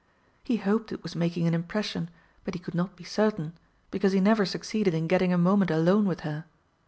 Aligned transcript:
He 0.43 0.57
hoped 0.57 0.91
it 0.91 1.03
was 1.03 1.15
making 1.15 1.45
an 1.45 1.53
impression, 1.53 2.09
but 2.43 2.55
he 2.55 2.59
could 2.59 2.73
not 2.73 2.95
be 2.95 3.03
certain, 3.03 3.53
because 3.91 4.13
he 4.13 4.19
never 4.19 4.47
succeeded 4.47 4.95
in 4.95 5.07
getting 5.07 5.31
a 5.31 5.37
moment 5.37 5.69
alone 5.69 6.05
with 6.07 6.21
her. 6.21 6.45